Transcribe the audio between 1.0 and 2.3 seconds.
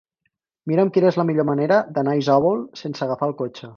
és la millor manera d'anar a